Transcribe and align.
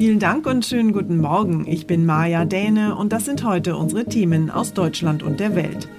Vielen 0.00 0.18
Dank 0.18 0.46
und 0.46 0.64
schönen 0.64 0.94
guten 0.94 1.18
Morgen. 1.18 1.66
Ich 1.68 1.86
bin 1.86 2.06
Maja 2.06 2.46
Däne 2.46 2.96
und 2.96 3.12
das 3.12 3.26
sind 3.26 3.44
heute 3.44 3.76
unsere 3.76 4.06
Themen 4.06 4.50
aus 4.50 4.72
Deutschland 4.72 5.22
und 5.22 5.40
der 5.40 5.54
Welt. 5.54 5.90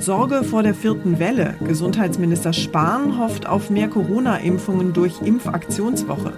Sorge 0.00 0.42
vor 0.42 0.64
der 0.64 0.74
vierten 0.74 1.20
Welle. 1.20 1.54
Gesundheitsminister 1.64 2.52
Spahn 2.52 3.20
hofft 3.20 3.46
auf 3.46 3.70
mehr 3.70 3.86
Corona-Impfungen 3.86 4.92
durch 4.92 5.22
Impfaktionswoche. 5.22 6.32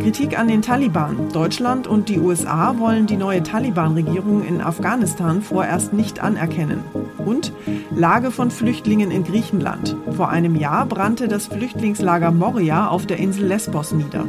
Kritik 0.00 0.38
an 0.38 0.48
den 0.48 0.62
Taliban. 0.62 1.28
Deutschland 1.34 1.86
und 1.86 2.08
die 2.08 2.18
USA 2.18 2.78
wollen 2.78 3.06
die 3.06 3.18
neue 3.18 3.42
Taliban-Regierung 3.42 4.42
in 4.42 4.62
Afghanistan 4.62 5.42
vorerst 5.42 5.92
nicht 5.92 6.20
anerkennen. 6.20 6.80
Und 7.18 7.52
Lage 7.94 8.30
von 8.30 8.50
Flüchtlingen 8.50 9.10
in 9.10 9.24
Griechenland. 9.24 9.96
Vor 10.12 10.30
einem 10.30 10.56
Jahr 10.56 10.86
brannte 10.86 11.28
das 11.28 11.48
Flüchtlingslager 11.48 12.30
Moria 12.30 12.88
auf 12.88 13.04
der 13.04 13.18
Insel 13.18 13.48
Lesbos 13.48 13.92
nieder. 13.92 14.24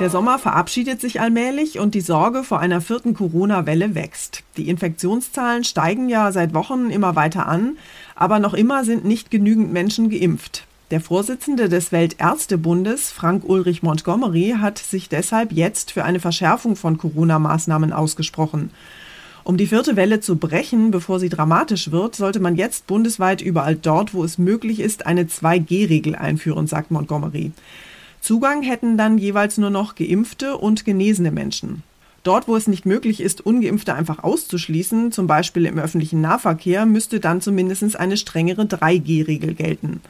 Der 0.00 0.10
Sommer 0.10 0.38
verabschiedet 0.38 1.00
sich 1.00 1.20
allmählich 1.20 1.80
und 1.80 1.92
die 1.92 2.00
Sorge 2.00 2.44
vor 2.44 2.60
einer 2.60 2.80
vierten 2.80 3.14
Corona-Welle 3.14 3.96
wächst. 3.96 4.44
Die 4.56 4.68
Infektionszahlen 4.68 5.64
steigen 5.64 6.08
ja 6.08 6.30
seit 6.30 6.54
Wochen 6.54 6.90
immer 6.90 7.16
weiter 7.16 7.48
an, 7.48 7.76
aber 8.14 8.38
noch 8.38 8.54
immer 8.54 8.84
sind 8.84 9.04
nicht 9.04 9.32
genügend 9.32 9.72
Menschen 9.72 10.08
geimpft. 10.08 10.68
Der 10.92 11.00
Vorsitzende 11.00 11.68
des 11.68 11.90
Weltärztebundes, 11.90 13.10
Frank 13.10 13.42
Ulrich 13.44 13.82
Montgomery, 13.82 14.54
hat 14.60 14.78
sich 14.78 15.08
deshalb 15.08 15.50
jetzt 15.50 15.90
für 15.90 16.04
eine 16.04 16.20
Verschärfung 16.20 16.76
von 16.76 16.96
Corona-Maßnahmen 16.96 17.92
ausgesprochen. 17.92 18.70
Um 19.42 19.56
die 19.56 19.66
vierte 19.66 19.96
Welle 19.96 20.20
zu 20.20 20.36
brechen, 20.36 20.92
bevor 20.92 21.18
sie 21.18 21.28
dramatisch 21.28 21.90
wird, 21.90 22.14
sollte 22.14 22.38
man 22.38 22.54
jetzt 22.54 22.86
bundesweit 22.86 23.42
überall 23.42 23.74
dort, 23.74 24.14
wo 24.14 24.22
es 24.22 24.38
möglich 24.38 24.78
ist, 24.78 25.06
eine 25.06 25.24
2G-Regel 25.24 26.14
einführen, 26.14 26.68
sagt 26.68 26.92
Montgomery. 26.92 27.50
Zugang 28.20 28.62
hätten 28.62 28.98
dann 28.98 29.18
jeweils 29.18 29.58
nur 29.58 29.70
noch 29.70 29.94
geimpfte 29.94 30.56
und 30.56 30.84
genesene 30.84 31.30
Menschen. 31.30 31.82
Dort, 32.24 32.48
wo 32.48 32.56
es 32.56 32.66
nicht 32.66 32.84
möglich 32.84 33.20
ist, 33.20 33.46
ungeimpfte 33.46 33.94
einfach 33.94 34.22
auszuschließen, 34.22 35.12
zum 35.12 35.26
Beispiel 35.26 35.66
im 35.66 35.78
öffentlichen 35.78 36.20
Nahverkehr, 36.20 36.84
müsste 36.84 37.20
dann 37.20 37.40
zumindest 37.40 37.96
eine 37.96 38.16
strengere 38.16 38.62
3G-Regel 38.62 39.54
gelten. 39.54 40.00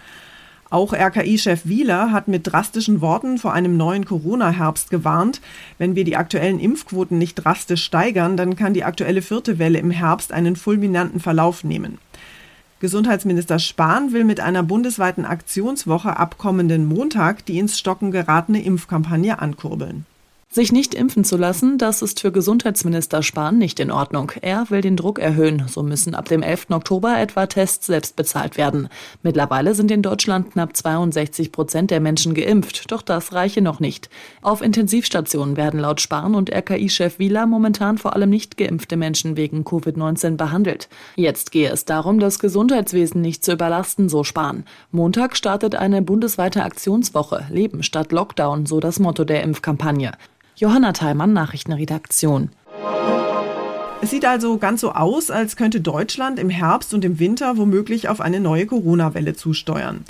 Auch 0.71 0.93
RKI-Chef 0.93 1.63
Wieler 1.65 2.13
hat 2.13 2.29
mit 2.29 2.47
drastischen 2.47 3.01
Worten 3.01 3.39
vor 3.39 3.55
einem 3.55 3.77
neuen 3.77 4.05
Corona-Herbst 4.05 4.91
gewarnt. 4.91 5.41
Wenn 5.79 5.95
wir 5.95 6.05
die 6.05 6.17
aktuellen 6.17 6.61
Impfquoten 6.61 7.17
nicht 7.17 7.37
drastisch 7.37 7.85
steigern, 7.85 8.37
dann 8.37 8.55
kann 8.55 8.75
die 8.75 8.85
aktuelle 8.85 9.23
vierte 9.23 9.59
Welle 9.59 9.79
im 9.79 9.91
Herbst 9.91 10.31
einen 10.33 10.57
fulminanten 10.57 11.21
Verlauf 11.21 11.65
nehmen. 11.65 11.99
Gesundheitsminister 12.81 13.59
Spahn 13.59 14.13
will 14.13 14.25
mit 14.25 14.39
einer 14.39 14.63
bundesweiten 14.63 15.25
Aktionswoche 15.25 16.17
ab 16.17 16.39
kommenden 16.39 16.87
Montag 16.87 17.45
die 17.45 17.59
ins 17.59 17.77
Stocken 17.79 18.13
geratene 18.13 18.63
Impfkampagne 18.63 19.41
ankurbeln. 19.41 20.07
Sich 20.51 20.73
nicht 20.73 20.95
impfen 20.95 21.25
zu 21.25 21.37
lassen, 21.37 21.77
das 21.77 22.01
ist 22.01 22.21
für 22.21 22.33
Gesundheitsminister 22.33 23.23
Spahn 23.23 23.59
nicht 23.59 23.79
in 23.81 23.91
Ordnung. 23.91 24.33
Er 24.41 24.71
will 24.71 24.81
den 24.81 24.97
Druck 24.97 25.19
erhöhen. 25.19 25.67
So 25.69 25.83
müssen 25.83 26.15
ab 26.15 26.27
dem 26.27 26.43
11. 26.43 26.71
Oktober 26.71 27.21
etwa 27.21 27.47
Tests 27.47 27.85
selbst 27.85 28.17
bezahlt 28.17 28.57
werden. 28.57 28.89
Mittlerweile 29.23 29.75
sind 29.75 29.91
in 29.91 30.01
Deutschland 30.01 30.51
knapp 30.53 30.75
62 30.75 31.53
Prozent 31.53 31.91
der 31.91 32.01
Menschen 32.01 32.33
geimpft. 32.33 32.91
Doch 32.91 33.03
das 33.03 33.35
reiche 33.35 33.61
noch 33.61 33.79
nicht. 33.79 34.09
Auf 34.41 34.63
Intensivstationen 34.63 35.59
werden 35.59 35.81
laut 35.81 36.01
Spahn 36.01 36.35
und 36.35 36.51
RKI-Chef 36.51 37.19
Wieler 37.19 37.47
momentan 37.47 37.99
vor 37.99 38.17
allem 38.17 38.31
nicht 38.31 38.57
geimpfte 38.57 38.97
Menschen 38.97 39.37
wegen 39.37 39.65
Covid-19 39.65 40.39
behandelt. 40.39 40.89
Jetzt 41.17 41.53
gehe 41.53 41.71
es 41.71 41.85
darum, 41.85 42.21
das 42.21 42.39
Gesundheitswesen 42.39 43.21
nicht 43.21 43.45
zu 43.45 43.53
überlasten, 43.53 44.09
so 44.09 44.25
Spahn. 44.25 44.65
Montag 44.93 45.37
startet 45.37 45.75
eine 45.75 46.01
bundesweite 46.01 46.65
Aktionswoche. 46.65 47.45
Leben 47.51 47.83
statt 47.83 48.13
Lockdown, 48.13 48.65
so 48.65 48.81
das 48.81 48.99
Motto 48.99 49.25
der 49.25 49.43
Impfkampagne. 49.43 50.13
Johanna 50.59 50.93
Theimann, 50.93 51.33
Nachrichtenredaktion. 51.35 52.51
Es 54.03 54.11
sieht 54.11 54.25
also 54.25 54.59
ganz 54.59 54.81
so 54.81 54.91
aus, 54.91 55.31
als 55.31 55.55
könnte 55.55 55.81
Deutschland 55.81 56.41
im 56.41 56.51
Herbst 56.51 56.93
und 56.95 57.05
im 57.05 57.21
Winter 57.21 57.57
womöglich 57.57 58.09
auf 58.09 58.21
eine 58.21 58.41
neue 58.41 58.67
Corona-Welle 58.67 59.35
zusteuern. 59.35 60.05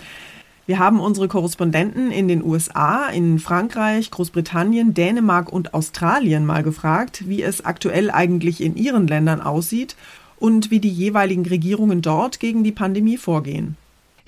Wir 0.64 0.78
haben 0.78 1.00
unsere 1.00 1.28
Korrespondenten 1.28 2.10
in 2.10 2.28
den 2.28 2.42
USA, 2.42 3.08
in 3.08 3.38
Frankreich, 3.38 4.10
Großbritannien, 4.10 4.94
Dänemark 4.94 5.52
und 5.52 5.74
Australien 5.74 6.46
mal 6.46 6.62
gefragt, 6.62 7.28
wie 7.28 7.42
es 7.42 7.66
aktuell 7.66 8.10
eigentlich 8.10 8.62
in 8.62 8.74
ihren 8.74 9.06
Ländern 9.06 9.42
aussieht 9.42 9.96
und 10.38 10.70
wie 10.70 10.80
die 10.80 10.88
jeweiligen 10.88 11.44
Regierungen 11.44 12.00
dort 12.00 12.40
gegen 12.40 12.64
die 12.64 12.72
Pandemie 12.72 13.18
vorgehen. 13.18 13.76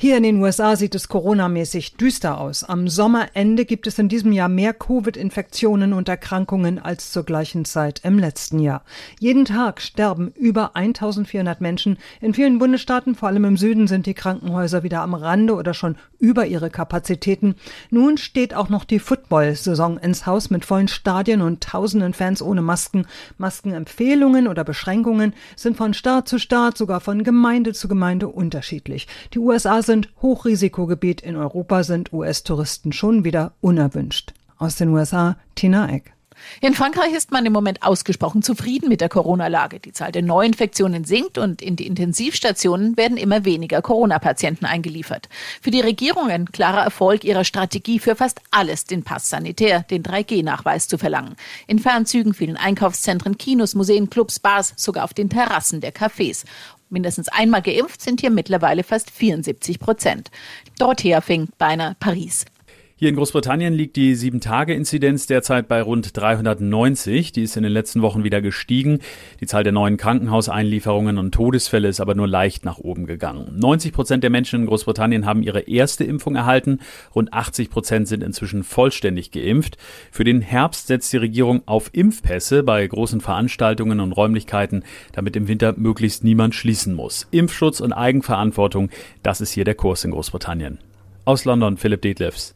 Hier 0.02 0.16
in 0.16 0.22
den 0.22 0.40
USA 0.40 0.76
sieht 0.76 0.94
es 0.94 1.08
coronamäßig 1.08 1.98
düster 1.98 2.40
aus. 2.40 2.64
Am 2.64 2.88
Sommerende 2.88 3.66
gibt 3.66 3.86
es 3.86 3.98
in 3.98 4.08
diesem 4.08 4.32
Jahr 4.32 4.48
mehr 4.48 4.72
Covid-Infektionen 4.72 5.92
und 5.92 6.08
Erkrankungen 6.08 6.78
als 6.78 7.12
zur 7.12 7.22
gleichen 7.22 7.66
Zeit 7.66 8.00
im 8.02 8.18
letzten 8.18 8.60
Jahr. 8.60 8.82
Jeden 9.18 9.44
Tag 9.44 9.82
sterben 9.82 10.32
über 10.38 10.74
1400 10.74 11.60
Menschen. 11.60 11.98
In 12.22 12.32
vielen 12.32 12.58
Bundesstaaten, 12.58 13.14
vor 13.14 13.28
allem 13.28 13.44
im 13.44 13.58
Süden, 13.58 13.88
sind 13.88 14.06
die 14.06 14.14
Krankenhäuser 14.14 14.82
wieder 14.82 15.02
am 15.02 15.12
Rande 15.12 15.54
oder 15.54 15.74
schon 15.74 15.96
über 16.18 16.46
ihre 16.46 16.70
Kapazitäten. 16.70 17.56
Nun 17.90 18.16
steht 18.16 18.54
auch 18.54 18.70
noch 18.70 18.84
die 18.84 19.00
Football-Saison 19.00 19.98
ins 19.98 20.24
Haus 20.24 20.48
mit 20.48 20.64
vollen 20.64 20.88
Stadien 20.88 21.42
und 21.42 21.62
tausenden 21.62 22.14
Fans 22.14 22.40
ohne 22.40 22.62
Masken. 22.62 23.06
Maskenempfehlungen 23.36 24.48
oder 24.48 24.64
Beschränkungen 24.64 25.34
sind 25.56 25.76
von 25.76 25.92
Staat 25.92 26.26
zu 26.26 26.38
Staat, 26.38 26.78
sogar 26.78 27.00
von 27.00 27.22
Gemeinde 27.22 27.74
zu 27.74 27.86
Gemeinde 27.86 28.28
unterschiedlich. 28.28 29.06
Die 29.34 29.38
USA 29.40 29.82
sind 29.90 30.08
Hochrisikogebiet. 30.22 31.20
In 31.20 31.34
Europa 31.34 31.82
sind 31.82 32.12
US-Touristen 32.12 32.92
schon 32.92 33.24
wieder 33.24 33.54
unerwünscht. 33.60 34.32
Aus 34.56 34.76
den 34.76 34.90
USA, 34.90 35.36
Tina 35.56 35.90
Eck. 35.90 36.12
In 36.60 36.74
Frankreich 36.74 37.12
ist 37.12 37.32
man 37.32 37.44
im 37.44 37.52
Moment 37.52 37.82
ausgesprochen 37.82 38.42
zufrieden 38.42 38.88
mit 38.88 39.00
der 39.00 39.08
Corona-Lage. 39.08 39.80
Die 39.80 39.92
Zahl 39.92 40.12
der 40.12 40.22
Neuinfektionen 40.22 41.02
sinkt 41.02 41.38
und 41.38 41.60
in 41.60 41.74
die 41.74 41.88
Intensivstationen 41.88 42.96
werden 42.96 43.16
immer 43.16 43.44
weniger 43.44 43.82
Corona-Patienten 43.82 44.64
eingeliefert. 44.64 45.28
Für 45.60 45.72
die 45.72 45.80
Regierung 45.80 46.30
ein 46.30 46.46
klarer 46.46 46.84
Erfolg 46.84 47.24
ihrer 47.24 47.42
Strategie 47.42 47.98
für 47.98 48.14
fast 48.14 48.40
alles, 48.52 48.84
den 48.84 49.02
Pass 49.02 49.28
Sanitär, 49.28 49.82
den 49.90 50.04
3G-Nachweis 50.04 50.86
zu 50.86 50.98
verlangen. 50.98 51.34
In 51.66 51.80
Fernzügen, 51.80 52.32
vielen 52.32 52.56
Einkaufszentren, 52.56 53.38
Kinos, 53.38 53.74
Museen, 53.74 54.08
Clubs, 54.08 54.38
Bars, 54.38 54.72
sogar 54.76 55.02
auf 55.02 55.14
den 55.14 55.30
Terrassen 55.30 55.80
der 55.80 55.92
Cafés. 55.92 56.44
Mindestens 56.90 57.28
einmal 57.28 57.62
geimpft 57.62 58.02
sind 58.02 58.20
hier 58.20 58.30
mittlerweile 58.30 58.82
fast 58.82 59.10
74 59.10 59.78
Prozent. 59.78 60.30
Dorothea 60.78 61.20
Fink, 61.20 61.56
beinahe 61.56 61.94
Paris. 62.00 62.44
Hier 63.00 63.08
in 63.08 63.16
Großbritannien 63.16 63.72
liegt 63.72 63.96
die 63.96 64.14
7-Tage-Inzidenz 64.14 65.26
derzeit 65.26 65.68
bei 65.68 65.80
rund 65.80 66.14
390. 66.14 67.32
Die 67.32 67.44
ist 67.44 67.56
in 67.56 67.62
den 67.62 67.72
letzten 67.72 68.02
Wochen 68.02 68.24
wieder 68.24 68.42
gestiegen. 68.42 68.98
Die 69.40 69.46
Zahl 69.46 69.64
der 69.64 69.72
neuen 69.72 69.96
Krankenhauseinlieferungen 69.96 71.16
und 71.16 71.32
Todesfälle 71.32 71.88
ist 71.88 72.00
aber 72.00 72.14
nur 72.14 72.28
leicht 72.28 72.66
nach 72.66 72.76
oben 72.76 73.06
gegangen. 73.06 73.58
90 73.58 73.94
Prozent 73.94 74.22
der 74.22 74.28
Menschen 74.28 74.60
in 74.60 74.66
Großbritannien 74.66 75.24
haben 75.24 75.42
ihre 75.42 75.60
erste 75.60 76.04
Impfung 76.04 76.36
erhalten. 76.36 76.80
Rund 77.14 77.32
80 77.32 77.70
Prozent 77.70 78.06
sind 78.06 78.22
inzwischen 78.22 78.64
vollständig 78.64 79.30
geimpft. 79.30 79.78
Für 80.12 80.24
den 80.24 80.42
Herbst 80.42 80.88
setzt 80.88 81.10
die 81.14 81.16
Regierung 81.16 81.62
auf 81.64 81.88
Impfpässe 81.94 82.62
bei 82.62 82.86
großen 82.86 83.22
Veranstaltungen 83.22 84.00
und 84.00 84.12
Räumlichkeiten, 84.12 84.84
damit 85.12 85.36
im 85.36 85.48
Winter 85.48 85.72
möglichst 85.74 86.22
niemand 86.22 86.54
schließen 86.54 86.92
muss. 86.92 87.28
Impfschutz 87.30 87.80
und 87.80 87.94
Eigenverantwortung, 87.94 88.90
das 89.22 89.40
ist 89.40 89.52
hier 89.52 89.64
der 89.64 89.74
Kurs 89.74 90.04
in 90.04 90.10
Großbritannien. 90.10 90.76
Aus 91.24 91.46
London, 91.46 91.78
Philipp 91.78 92.02
Detlefs. 92.02 92.54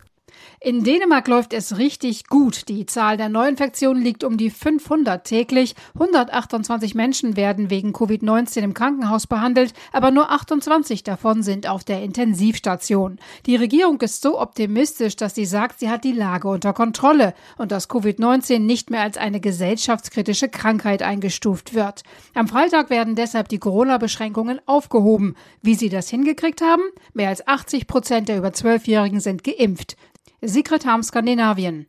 In 0.60 0.82
Dänemark 0.82 1.28
läuft 1.28 1.52
es 1.52 1.78
richtig 1.78 2.26
gut. 2.26 2.68
Die 2.68 2.86
Zahl 2.86 3.16
der 3.16 3.28
Neuinfektionen 3.28 4.02
liegt 4.02 4.24
um 4.24 4.36
die 4.36 4.50
500 4.50 5.24
täglich. 5.24 5.74
128 5.94 6.94
Menschen 6.94 7.36
werden 7.36 7.70
wegen 7.70 7.92
Covid-19 7.92 8.60
im 8.60 8.74
Krankenhaus 8.74 9.26
behandelt, 9.26 9.74
aber 9.92 10.10
nur 10.10 10.30
28 10.30 11.02
davon 11.02 11.42
sind 11.42 11.68
auf 11.68 11.84
der 11.84 12.02
Intensivstation. 12.02 13.18
Die 13.46 13.56
Regierung 13.56 14.00
ist 14.00 14.22
so 14.22 14.40
optimistisch, 14.40 15.16
dass 15.16 15.34
sie 15.34 15.44
sagt, 15.44 15.80
sie 15.80 15.90
hat 15.90 16.04
die 16.04 16.12
Lage 16.12 16.48
unter 16.48 16.72
Kontrolle 16.72 17.34
und 17.58 17.72
dass 17.72 17.90
Covid-19 17.90 18.60
nicht 18.60 18.90
mehr 18.90 19.02
als 19.02 19.16
eine 19.18 19.40
gesellschaftskritische 19.40 20.48
Krankheit 20.48 21.02
eingestuft 21.02 21.74
wird. 21.74 22.02
Am 22.34 22.48
Freitag 22.48 22.90
werden 22.90 23.14
deshalb 23.14 23.48
die 23.48 23.58
Corona-Beschränkungen 23.58 24.60
aufgehoben. 24.66 25.34
Wie 25.62 25.74
sie 25.74 25.88
das 25.88 26.08
hingekriegt 26.08 26.60
haben? 26.60 26.82
Mehr 27.12 27.28
als 27.28 27.46
80 27.46 27.86
Prozent 27.86 28.28
der 28.28 28.38
über 28.38 28.48
12-Jährigen 28.48 29.20
sind 29.20 29.44
geimpft. 29.44 29.96
Sigrid 30.46 30.86
Harm, 30.86 31.02
Skandinavien. 31.02 31.86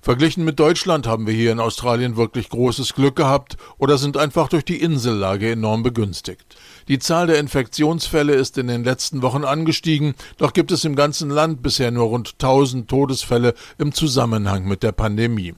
Verglichen 0.00 0.44
mit 0.44 0.58
Deutschland 0.58 1.06
haben 1.06 1.26
wir 1.26 1.34
hier 1.34 1.52
in 1.52 1.60
Australien 1.60 2.16
wirklich 2.16 2.48
großes 2.48 2.94
Glück 2.94 3.16
gehabt 3.16 3.56
oder 3.78 3.98
sind 3.98 4.16
einfach 4.16 4.48
durch 4.48 4.64
die 4.64 4.80
Insellage 4.80 5.50
enorm 5.50 5.82
begünstigt. 5.82 6.56
Die 6.88 6.98
Zahl 6.98 7.26
der 7.26 7.38
Infektionsfälle 7.38 8.34
ist 8.34 8.58
in 8.58 8.68
den 8.68 8.84
letzten 8.84 9.22
Wochen 9.22 9.44
angestiegen, 9.44 10.14
doch 10.38 10.52
gibt 10.52 10.72
es 10.72 10.84
im 10.84 10.96
ganzen 10.96 11.30
Land 11.30 11.62
bisher 11.62 11.90
nur 11.90 12.06
rund 12.06 12.34
1000 12.34 12.88
Todesfälle 12.88 13.54
im 13.78 13.92
Zusammenhang 13.92 14.66
mit 14.66 14.82
der 14.82 14.92
Pandemie. 14.92 15.54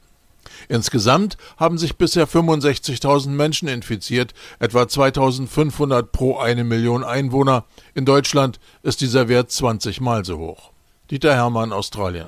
Insgesamt 0.69 1.37
haben 1.57 1.79
sich 1.79 1.97
bisher 1.97 2.29
65.000 2.29 3.29
Menschen 3.31 3.69
infiziert, 3.69 4.33
etwa 4.59 4.89
2500 4.89 6.13
pro 6.13 6.39
eine 6.39 6.65
Million 6.65 7.05
Einwohner. 7.05 7.65
In 7.95 8.05
Deutschland 8.05 8.61
ist 8.83 9.01
dieser 9.01 9.29
Wert 9.29 9.51
20 9.51 10.01
mal 10.01 10.25
so 10.25 10.39
hoch. 10.39 10.74
Dieter 11.11 11.35
Hermann, 11.35 11.75
Australien. 11.75 12.25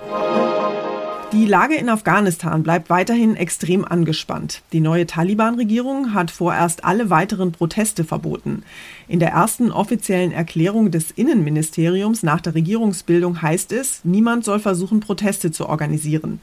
Die 1.32 1.46
Lage 1.46 1.76
in 1.76 1.88
Afghanistan 1.88 2.62
bleibt 2.62 2.90
weiterhin 2.90 3.34
extrem 3.34 3.86
angespannt. 3.86 4.60
Die 4.72 4.80
neue 4.80 5.06
Taliban-Regierung 5.06 6.12
hat 6.12 6.30
vorerst 6.30 6.84
alle 6.84 7.08
weiteren 7.08 7.52
Proteste 7.52 8.04
verboten. 8.04 8.64
In 9.08 9.18
der 9.18 9.30
ersten 9.30 9.72
offiziellen 9.72 10.30
Erklärung 10.30 10.90
des 10.90 11.10
Innenministeriums 11.10 12.22
nach 12.22 12.42
der 12.42 12.54
Regierungsbildung 12.54 13.40
heißt 13.40 13.72
es, 13.72 14.02
niemand 14.04 14.44
soll 14.44 14.60
versuchen, 14.60 15.00
Proteste 15.00 15.50
zu 15.50 15.70
organisieren. 15.70 16.40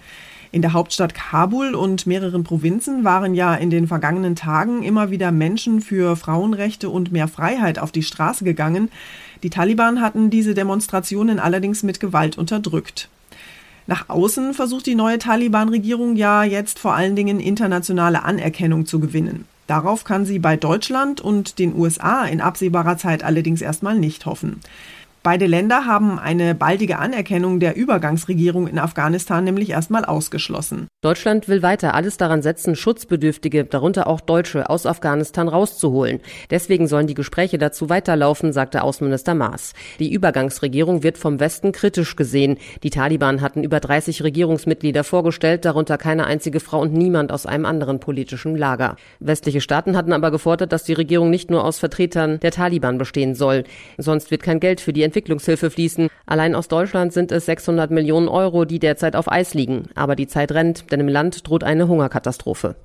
In 0.54 0.62
der 0.62 0.74
Hauptstadt 0.74 1.16
Kabul 1.16 1.74
und 1.74 2.06
mehreren 2.06 2.44
Provinzen 2.44 3.04
waren 3.04 3.34
ja 3.34 3.56
in 3.56 3.72
den 3.72 3.88
vergangenen 3.88 4.36
Tagen 4.36 4.84
immer 4.84 5.10
wieder 5.10 5.32
Menschen 5.32 5.82
für 5.82 6.16
Frauenrechte 6.16 6.92
und 6.92 7.12
mehr 7.12 7.28
Freiheit 7.28 7.80
auf 7.80 7.92
die 7.92 8.04
Straße 8.04 8.44
gegangen. 8.44 8.92
Die 9.44 9.50
Taliban 9.50 10.02
hatten 10.02 10.30
diese 10.30 10.54
Demonstrationen 10.54 11.38
allerdings 11.40 11.84
mit 11.84 12.00
Gewalt 12.00 12.38
unterdrückt. 12.38 13.10
Nach 13.86 14.08
außen 14.08 14.54
versucht 14.54 14.86
die 14.86 14.96
neue 14.96 15.20
Taliban-Regierung 15.20 16.16
ja 16.16 16.46
jetzt 16.46 16.80
vor 16.80 16.94
allen 16.94 17.18
Dingen 17.18 17.42
internationale 17.42 18.24
Anerkennung 18.24 18.86
zu 18.86 19.02
gewinnen. 19.02 19.46
Darauf 19.68 20.06
kann 20.06 20.26
sie 20.26 20.40
bei 20.40 20.56
Deutschland 20.56 21.20
und 21.20 21.60
den 21.60 21.76
USA 21.76 22.24
in 22.24 22.40
absehbarer 22.40 22.98
Zeit 22.98 23.24
allerdings 23.24 23.62
erstmal 23.62 23.98
nicht 23.98 24.26
hoffen. 24.26 24.62
Beide 25.24 25.46
Länder 25.46 25.86
haben 25.86 26.20
eine 26.20 26.54
baldige 26.54 27.00
Anerkennung 27.00 27.62
der 27.62 27.78
Übergangsregierung 27.78 28.68
in 28.68 28.78
Afghanistan 28.78 29.46
nämlich 29.46 29.70
erstmal 29.70 30.04
ausgeschlossen. 30.04 30.90
Deutschland 31.02 31.48
will 31.48 31.62
weiter 31.62 31.94
alles 31.94 32.18
daran 32.18 32.42
setzen, 32.42 32.76
Schutzbedürftige, 32.76 33.64
darunter 33.64 34.08
auch 34.08 34.20
Deutsche, 34.20 34.70
aus 34.70 34.86
Afghanistan 34.86 35.48
rauszuholen. 35.48 36.20
Deswegen 36.50 36.88
sollen 36.88 37.08
die 37.08 37.14
Gespräche 37.14 37.58
dazu 37.58 37.88
weiterlaufen, 37.88 38.52
sagte 38.52 38.84
Außenminister 38.84 39.34
Maas. 39.34 39.72
Die 40.00 40.12
Übergangsregierung 40.12 41.04
wird 41.04 41.18
vom 41.18 41.40
Westen 41.40 41.72
kritisch 41.72 42.18
gesehen. 42.18 42.58
Die 42.84 42.90
Taliban 42.90 43.40
hatten 43.40 43.64
über 43.64 43.80
30 43.80 44.24
Regierungsmitglieder 44.24 45.06
vorgestellt, 45.06 45.64
darunter 45.64 45.98
keine 45.98 46.26
einzige 46.26 46.60
Frau 46.60 46.82
und 46.82 46.94
niemand 46.94 47.32
aus 47.32 47.46
einem 47.46 47.66
anderen 47.66 48.02
politischen 48.02 48.58
Lager. 48.58 48.98
Westliche 49.20 49.62
Staaten 49.62 49.96
hatten 49.96 50.12
aber 50.12 50.32
gefordert, 50.32 50.74
dass 50.74 50.84
die 50.84 50.92
Regierung 50.92 51.30
nicht 51.30 51.50
nur 51.50 51.64
aus 51.64 51.80
Vertretern 51.80 52.42
der 52.42 52.52
Taliban 52.52 52.98
bestehen 52.98 53.36
soll. 53.36 53.64
Sonst 53.98 54.30
wird 54.30 54.44
kein 54.44 54.60
Geld 54.60 54.82
für 54.82 54.92
die 54.92 55.13
Entwicklungshilfe 55.14 55.70
fließen. 55.70 56.10
Allein 56.26 56.56
aus 56.56 56.68
Deutschland 56.68 57.14
sind 57.14 57.32
es 57.32 57.46
600 57.46 57.92
Millionen 57.92 58.28
Euro, 58.28 58.66
die 58.66 58.80
derzeit 58.80 59.16
auf 59.16 59.32
Eis 59.32 59.54
liegen. 59.54 59.90
Aber 59.94 60.16
die 60.16 60.28
Zeit 60.28 60.52
rennt, 60.52 60.92
denn 60.92 61.00
im 61.00 61.08
Land 61.08 61.48
droht 61.48 61.64
eine 61.64 61.88
Hungerkatastrophe. 61.88 62.76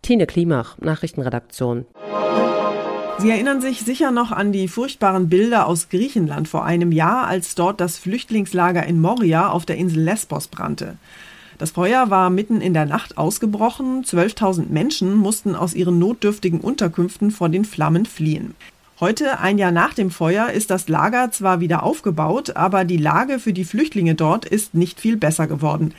Tine 0.00 0.26
Klimach, 0.26 0.78
Nachrichtenredaktion. 0.78 1.86
Sie 3.18 3.30
erinnern 3.30 3.60
sich 3.60 3.80
sicher 3.80 4.12
noch 4.12 4.30
an 4.30 4.52
die 4.52 4.68
furchtbaren 4.68 5.28
Bilder 5.28 5.66
aus 5.66 5.88
Griechenland 5.88 6.46
vor 6.46 6.64
einem 6.64 6.92
Jahr, 6.92 7.26
als 7.26 7.56
dort 7.56 7.80
das 7.80 7.98
Flüchtlingslager 7.98 8.86
in 8.86 9.00
Moria 9.00 9.50
auf 9.50 9.66
der 9.66 9.76
Insel 9.76 10.02
Lesbos 10.02 10.46
brannte. 10.46 10.96
Das 11.58 11.72
Feuer 11.72 12.10
war 12.10 12.30
mitten 12.30 12.60
in 12.60 12.74
der 12.74 12.86
Nacht 12.86 13.18
ausgebrochen. 13.18 14.04
12.000 14.04 14.68
Menschen 14.70 15.14
mussten 15.14 15.54
aus 15.54 15.74
ihren 15.74 15.98
notdürftigen 15.98 16.60
Unterkünften 16.60 17.30
vor 17.30 17.48
den 17.48 17.64
Flammen 17.64 18.06
fliehen. 18.06 18.54
Heute, 19.00 19.40
ein 19.40 19.58
Jahr 19.58 19.72
nach 19.72 19.92
dem 19.92 20.12
Feuer, 20.12 20.50
ist 20.50 20.70
das 20.70 20.88
Lager 20.88 21.32
zwar 21.32 21.58
wieder 21.58 21.82
aufgebaut, 21.82 22.54
aber 22.54 22.84
die 22.84 22.96
Lage 22.96 23.40
für 23.40 23.52
die 23.52 23.64
Flüchtlinge 23.64 24.14
dort 24.14 24.44
ist 24.44 24.74
nicht 24.74 25.00
viel 25.00 25.16
besser 25.16 25.48
geworden. 25.48 25.92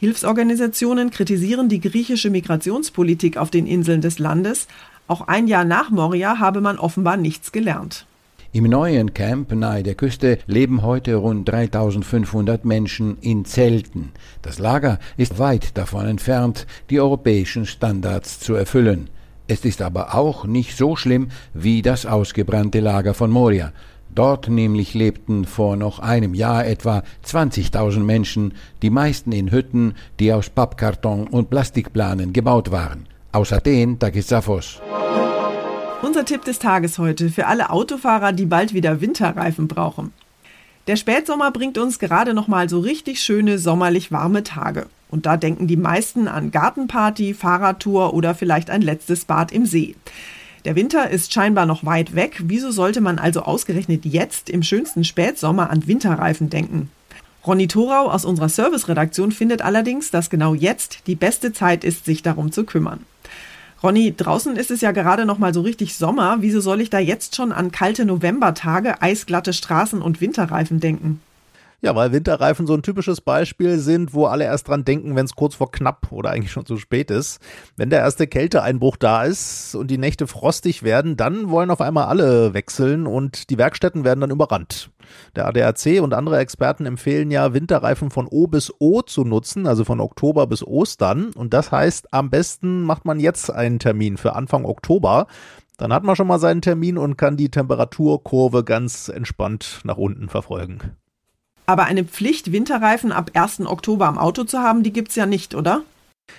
Hilfsorganisationen 0.00 1.10
kritisieren 1.10 1.68
die 1.68 1.80
griechische 1.80 2.30
Migrationspolitik 2.30 3.36
auf 3.36 3.50
den 3.50 3.66
Inseln 3.66 4.00
des 4.00 4.18
Landes. 4.18 4.66
Auch 5.08 5.28
ein 5.28 5.46
Jahr 5.46 5.66
nach 5.66 5.90
Moria 5.90 6.38
habe 6.38 6.62
man 6.62 6.78
offenbar 6.78 7.18
nichts 7.18 7.52
gelernt. 7.52 8.06
Im 8.50 8.64
neuen 8.64 9.12
Camp 9.12 9.52
nahe 9.52 9.82
der 9.82 9.94
Küste 9.94 10.38
leben 10.46 10.82
heute 10.82 11.16
rund 11.16 11.46
3500 11.46 12.64
Menschen 12.64 13.18
in 13.20 13.44
Zelten. 13.44 14.12
Das 14.40 14.58
Lager 14.58 14.98
ist 15.18 15.38
weit 15.38 15.76
davon 15.76 16.06
entfernt, 16.06 16.66
die 16.88 16.98
europäischen 16.98 17.66
Standards 17.66 18.40
zu 18.40 18.54
erfüllen. 18.54 19.10
Es 19.50 19.64
ist 19.64 19.80
aber 19.80 20.14
auch 20.14 20.44
nicht 20.44 20.76
so 20.76 20.94
schlimm 20.94 21.28
wie 21.54 21.80
das 21.80 22.04
ausgebrannte 22.04 22.80
Lager 22.80 23.14
von 23.14 23.30
Moria. 23.30 23.72
Dort 24.14 24.48
nämlich 24.48 24.92
lebten 24.92 25.46
vor 25.46 25.76
noch 25.76 26.00
einem 26.00 26.34
Jahr 26.34 26.66
etwa 26.66 27.02
20.000 27.26 28.00
Menschen, 28.00 28.52
die 28.82 28.90
meisten 28.90 29.32
in 29.32 29.50
Hütten, 29.50 29.94
die 30.20 30.34
aus 30.34 30.50
Pappkarton 30.50 31.26
und 31.26 31.48
Plastikplanen 31.48 32.34
gebaut 32.34 32.70
waren. 32.70 33.06
Aus 33.32 33.52
Athen, 33.52 33.98
Takis 33.98 34.28
Safos. 34.28 34.80
Unser 36.02 36.26
Tipp 36.26 36.44
des 36.44 36.58
Tages 36.58 36.98
heute 36.98 37.30
für 37.30 37.46
alle 37.46 37.70
Autofahrer, 37.70 38.32
die 38.32 38.46
bald 38.46 38.74
wieder 38.74 39.00
Winterreifen 39.00 39.66
brauchen. 39.66 40.12
Der 40.88 40.96
Spätsommer 40.96 41.50
bringt 41.50 41.76
uns 41.76 41.98
gerade 41.98 42.32
noch 42.32 42.48
mal 42.48 42.70
so 42.70 42.80
richtig 42.80 43.20
schöne 43.20 43.58
sommerlich 43.58 44.10
warme 44.10 44.42
Tage. 44.42 44.86
Und 45.10 45.26
da 45.26 45.36
denken 45.36 45.66
die 45.66 45.76
meisten 45.76 46.28
an 46.28 46.50
Gartenparty, 46.50 47.34
Fahrradtour 47.34 48.14
oder 48.14 48.34
vielleicht 48.34 48.70
ein 48.70 48.80
letztes 48.80 49.26
Bad 49.26 49.52
im 49.52 49.66
See. 49.66 49.96
Der 50.64 50.76
Winter 50.76 51.10
ist 51.10 51.34
scheinbar 51.34 51.66
noch 51.66 51.84
weit 51.84 52.14
weg. 52.14 52.40
Wieso 52.42 52.70
sollte 52.70 53.02
man 53.02 53.18
also 53.18 53.42
ausgerechnet 53.42 54.06
jetzt 54.06 54.48
im 54.48 54.62
schönsten 54.62 55.04
Spätsommer 55.04 55.68
an 55.68 55.86
Winterreifen 55.86 56.48
denken? 56.48 56.90
Ronny 57.46 57.68
Thorau 57.68 58.10
aus 58.10 58.24
unserer 58.24 58.48
Serviceredaktion 58.48 59.30
findet 59.30 59.60
allerdings, 59.60 60.10
dass 60.10 60.30
genau 60.30 60.54
jetzt 60.54 61.06
die 61.06 61.16
beste 61.16 61.52
Zeit 61.52 61.84
ist, 61.84 62.06
sich 62.06 62.22
darum 62.22 62.50
zu 62.50 62.64
kümmern. 62.64 63.04
Ronny, 63.82 64.14
draußen 64.16 64.56
ist 64.56 64.72
es 64.72 64.80
ja 64.80 64.90
gerade 64.90 65.24
noch 65.24 65.38
mal 65.38 65.54
so 65.54 65.60
richtig 65.60 65.96
Sommer. 65.96 66.38
Wieso 66.40 66.60
soll 66.60 66.80
ich 66.80 66.90
da 66.90 66.98
jetzt 66.98 67.36
schon 67.36 67.52
an 67.52 67.70
kalte 67.70 68.04
Novembertage, 68.04 69.00
eisglatte 69.00 69.52
Straßen 69.52 70.02
und 70.02 70.20
Winterreifen 70.20 70.80
denken? 70.80 71.20
Ja, 71.80 71.94
weil 71.94 72.10
Winterreifen 72.10 72.66
so 72.66 72.74
ein 72.74 72.82
typisches 72.82 73.20
Beispiel 73.20 73.78
sind, 73.78 74.12
wo 74.12 74.26
alle 74.26 74.42
erst 74.42 74.66
dran 74.66 74.84
denken, 74.84 75.14
wenn 75.14 75.26
es 75.26 75.36
kurz 75.36 75.54
vor 75.54 75.70
knapp 75.70 76.10
oder 76.10 76.30
eigentlich 76.30 76.50
schon 76.50 76.66
zu 76.66 76.76
spät 76.76 77.08
ist. 77.12 77.40
Wenn 77.76 77.88
der 77.88 78.00
erste 78.00 78.26
Kälteeinbruch 78.26 78.96
da 78.96 79.22
ist 79.22 79.76
und 79.76 79.88
die 79.88 79.96
Nächte 79.96 80.26
frostig 80.26 80.82
werden, 80.82 81.16
dann 81.16 81.50
wollen 81.50 81.70
auf 81.70 81.80
einmal 81.80 82.06
alle 82.06 82.52
wechseln 82.52 83.06
und 83.06 83.48
die 83.50 83.58
Werkstätten 83.58 84.02
werden 84.02 84.20
dann 84.20 84.32
überrannt. 84.32 84.90
Der 85.36 85.46
ADAC 85.46 86.02
und 86.02 86.14
andere 86.14 86.38
Experten 86.38 86.84
empfehlen 86.84 87.30
ja, 87.30 87.54
Winterreifen 87.54 88.10
von 88.10 88.26
O 88.26 88.48
bis 88.48 88.72
O 88.80 89.02
zu 89.02 89.22
nutzen, 89.22 89.68
also 89.68 89.84
von 89.84 90.00
Oktober 90.00 90.48
bis 90.48 90.66
Ostern. 90.66 91.30
Und 91.36 91.54
das 91.54 91.70
heißt, 91.70 92.12
am 92.12 92.28
besten 92.28 92.82
macht 92.82 93.04
man 93.04 93.20
jetzt 93.20 93.52
einen 93.52 93.78
Termin 93.78 94.16
für 94.16 94.34
Anfang 94.34 94.64
Oktober. 94.64 95.28
Dann 95.76 95.92
hat 95.92 96.02
man 96.02 96.16
schon 96.16 96.26
mal 96.26 96.40
seinen 96.40 96.60
Termin 96.60 96.98
und 96.98 97.16
kann 97.16 97.36
die 97.36 97.52
Temperaturkurve 97.52 98.64
ganz 98.64 99.08
entspannt 99.08 99.80
nach 99.84 99.96
unten 99.96 100.28
verfolgen. 100.28 100.96
Aber 101.68 101.84
eine 101.84 102.02
Pflicht, 102.02 102.50
Winterreifen 102.50 103.12
ab 103.12 103.32
1. 103.34 103.60
Oktober 103.66 104.06
am 104.06 104.16
Auto 104.16 104.44
zu 104.44 104.58
haben, 104.58 104.82
die 104.82 104.90
gibt 104.90 105.10
es 105.10 105.16
ja 105.16 105.26
nicht, 105.26 105.54
oder? 105.54 105.82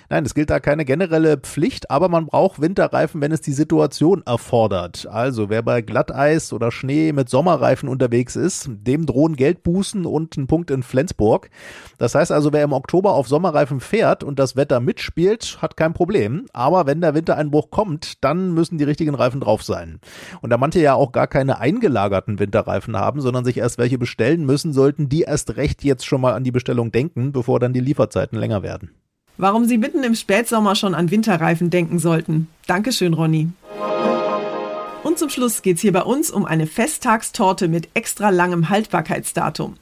Nein, 0.08 0.24
es 0.24 0.34
gilt 0.34 0.50
da 0.50 0.58
keine 0.60 0.84
generelle 0.84 1.36
Pflicht, 1.36 1.90
aber 1.90 2.08
man 2.08 2.26
braucht 2.26 2.60
Winterreifen, 2.60 3.20
wenn 3.20 3.32
es 3.32 3.40
die 3.40 3.52
Situation 3.52 4.22
erfordert. 4.26 5.06
Also 5.10 5.50
wer 5.50 5.62
bei 5.62 5.82
Glatteis 5.82 6.52
oder 6.52 6.72
Schnee 6.72 7.12
mit 7.12 7.28
Sommerreifen 7.28 7.88
unterwegs 7.88 8.36
ist, 8.36 8.68
dem 8.70 9.06
drohen 9.06 9.36
Geldbußen 9.36 10.06
und 10.06 10.36
ein 10.36 10.46
Punkt 10.46 10.70
in 10.70 10.82
Flensburg. 10.82 11.50
Das 11.98 12.14
heißt 12.14 12.32
also, 12.32 12.52
wer 12.52 12.64
im 12.64 12.72
Oktober 12.72 13.14
auf 13.14 13.28
Sommerreifen 13.28 13.80
fährt 13.80 14.24
und 14.24 14.38
das 14.38 14.56
Wetter 14.56 14.80
mitspielt, 14.80 15.58
hat 15.62 15.76
kein 15.76 15.92
Problem. 15.92 16.46
Aber 16.52 16.86
wenn 16.86 17.00
der 17.00 17.14
Wintereinbruch 17.14 17.70
kommt, 17.70 18.24
dann 18.24 18.52
müssen 18.52 18.78
die 18.78 18.84
richtigen 18.84 19.14
Reifen 19.14 19.40
drauf 19.40 19.62
sein. 19.62 20.00
Und 20.40 20.50
da 20.50 20.58
manche 20.58 20.80
ja 20.80 20.94
auch 20.94 21.12
gar 21.12 21.26
keine 21.26 21.60
eingelagerten 21.60 22.38
Winterreifen 22.38 22.96
haben, 22.96 23.20
sondern 23.20 23.44
sich 23.44 23.58
erst 23.58 23.78
welche 23.78 23.98
bestellen 23.98 24.44
müssen, 24.44 24.72
sollten 24.72 25.08
die 25.08 25.22
erst 25.22 25.56
recht 25.56 25.84
jetzt 25.84 26.04
schon 26.04 26.20
mal 26.20 26.34
an 26.34 26.44
die 26.44 26.52
Bestellung 26.52 26.92
denken, 26.92 27.32
bevor 27.32 27.60
dann 27.60 27.72
die 27.72 27.80
Lieferzeiten 27.80 28.38
länger 28.38 28.62
werden 28.62 28.90
warum 29.40 29.64
Sie 29.64 29.78
mitten 29.78 30.04
im 30.04 30.14
Spätsommer 30.14 30.74
schon 30.74 30.94
an 30.94 31.10
Winterreifen 31.10 31.70
denken 31.70 31.98
sollten. 31.98 32.48
Dankeschön, 32.66 33.14
Ronny. 33.14 33.48
Und 35.02 35.18
zum 35.18 35.30
Schluss 35.30 35.62
geht 35.62 35.76
es 35.76 35.82
hier 35.82 35.92
bei 35.92 36.02
uns 36.02 36.30
um 36.30 36.44
eine 36.44 36.66
Festtagstorte 36.66 37.68
mit 37.68 37.88
extra 37.94 38.30
langem 38.30 38.68
Haltbarkeitsdatum. 38.68 39.76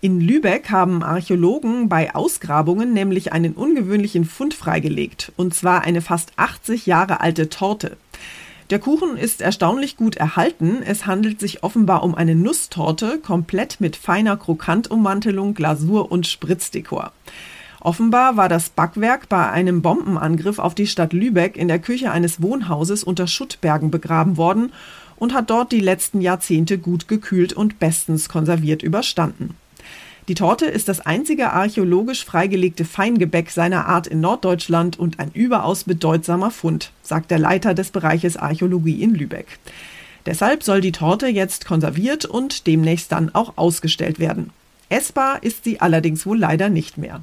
In 0.00 0.20
Lübeck 0.20 0.70
haben 0.70 1.02
Archäologen 1.02 1.88
bei 1.88 2.14
Ausgrabungen 2.14 2.92
nämlich 2.92 3.32
einen 3.32 3.52
ungewöhnlichen 3.52 4.24
Fund 4.24 4.54
freigelegt, 4.54 5.32
und 5.36 5.54
zwar 5.54 5.82
eine 5.82 6.00
fast 6.00 6.32
80 6.36 6.86
Jahre 6.86 7.20
alte 7.20 7.48
Torte. 7.48 7.96
Der 8.70 8.78
Kuchen 8.78 9.16
ist 9.16 9.42
erstaunlich 9.42 9.96
gut 9.96 10.16
erhalten. 10.16 10.82
Es 10.84 11.06
handelt 11.06 11.38
sich 11.38 11.62
offenbar 11.62 12.02
um 12.02 12.14
eine 12.14 12.34
Nusstorte, 12.34 13.20
komplett 13.20 13.80
mit 13.80 13.94
feiner 13.94 14.36
Krokantummantelung, 14.36 15.54
Glasur 15.54 16.10
und 16.10 16.26
Spritzdekor. 16.26 17.12
Offenbar 17.86 18.36
war 18.36 18.48
das 18.48 18.68
Backwerk 18.68 19.28
bei 19.28 19.48
einem 19.48 19.80
Bombenangriff 19.80 20.58
auf 20.58 20.74
die 20.74 20.88
Stadt 20.88 21.12
Lübeck 21.12 21.56
in 21.56 21.68
der 21.68 21.78
Küche 21.78 22.10
eines 22.10 22.42
Wohnhauses 22.42 23.04
unter 23.04 23.28
Schuttbergen 23.28 23.92
begraben 23.92 24.36
worden 24.36 24.72
und 25.14 25.32
hat 25.32 25.50
dort 25.50 25.70
die 25.70 25.78
letzten 25.78 26.20
Jahrzehnte 26.20 26.78
gut 26.78 27.06
gekühlt 27.06 27.52
und 27.52 27.78
bestens 27.78 28.28
konserviert 28.28 28.82
überstanden. 28.82 29.54
Die 30.26 30.34
Torte 30.34 30.66
ist 30.66 30.88
das 30.88 31.00
einzige 31.00 31.52
archäologisch 31.52 32.24
freigelegte 32.24 32.84
Feingebäck 32.84 33.52
seiner 33.52 33.86
Art 33.86 34.08
in 34.08 34.20
Norddeutschland 34.20 34.98
und 34.98 35.20
ein 35.20 35.30
überaus 35.32 35.84
bedeutsamer 35.84 36.50
Fund, 36.50 36.90
sagt 37.04 37.30
der 37.30 37.38
Leiter 37.38 37.72
des 37.72 37.92
Bereiches 37.92 38.36
Archäologie 38.36 39.00
in 39.00 39.14
Lübeck. 39.14 39.60
Deshalb 40.26 40.64
soll 40.64 40.80
die 40.80 40.90
Torte 40.90 41.28
jetzt 41.28 41.66
konserviert 41.66 42.24
und 42.24 42.66
demnächst 42.66 43.12
dann 43.12 43.32
auch 43.32 43.52
ausgestellt 43.54 44.18
werden. 44.18 44.50
Essbar 44.88 45.42
ist 45.44 45.62
sie 45.62 45.80
allerdings 45.80 46.26
wohl 46.26 46.38
leider 46.38 46.68
nicht 46.68 46.98
mehr. 46.98 47.22